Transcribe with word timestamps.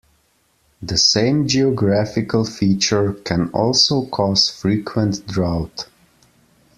This 0.81 1.05
same 1.11 1.47
geographical 1.47 2.43
feature 2.43 3.13
can 3.13 3.51
also 3.51 4.07
cause 4.07 4.49
frequent 4.49 5.27
drought. 5.27 5.89